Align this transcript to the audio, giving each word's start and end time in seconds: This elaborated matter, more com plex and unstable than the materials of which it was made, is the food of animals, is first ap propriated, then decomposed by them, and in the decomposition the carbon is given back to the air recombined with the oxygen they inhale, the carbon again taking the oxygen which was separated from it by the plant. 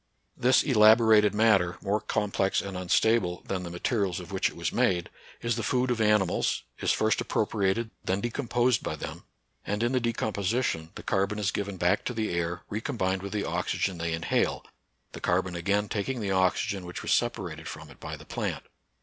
This 0.35 0.63
elaborated 0.63 1.35
matter, 1.35 1.77
more 1.79 1.99
com 2.01 2.31
plex 2.31 2.59
and 2.67 2.75
unstable 2.75 3.43
than 3.47 3.61
the 3.61 3.69
materials 3.69 4.19
of 4.19 4.31
which 4.31 4.49
it 4.49 4.55
was 4.55 4.73
made, 4.73 5.11
is 5.43 5.57
the 5.57 5.61
food 5.61 5.91
of 5.91 6.01
animals, 6.01 6.63
is 6.79 6.91
first 6.91 7.21
ap 7.21 7.27
propriated, 7.27 7.91
then 8.03 8.19
decomposed 8.19 8.81
by 8.81 8.95
them, 8.95 9.25
and 9.63 9.83
in 9.83 9.91
the 9.91 9.99
decomposition 9.99 10.89
the 10.95 11.03
carbon 11.03 11.37
is 11.37 11.51
given 11.51 11.77
back 11.77 12.03
to 12.05 12.15
the 12.15 12.31
air 12.33 12.63
recombined 12.67 13.21
with 13.21 13.31
the 13.33 13.45
oxygen 13.45 13.99
they 13.99 14.13
inhale, 14.13 14.65
the 15.11 15.21
carbon 15.21 15.53
again 15.55 15.87
taking 15.87 16.19
the 16.19 16.31
oxygen 16.31 16.83
which 16.83 17.03
was 17.03 17.13
separated 17.13 17.67
from 17.67 17.91
it 17.91 17.99
by 17.99 18.17
the 18.17 18.25
plant. 18.25 18.63